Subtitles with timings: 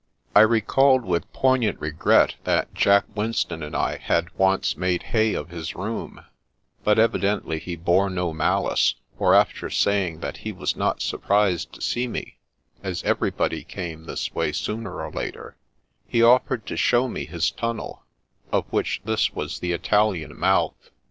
[0.35, 5.49] I recalled with poignant regret that Jack Winston and I had once made hay of
[5.49, 6.25] his room;
[6.83, 11.83] but evidently he bore no malice, for after saying that he was not surprised to
[11.83, 12.39] see me,
[12.81, 15.55] as everybody came this way sooner or later,
[16.07, 18.01] he offered to show me his tunnel,
[18.51, 20.89] of which this was the Italian mouth.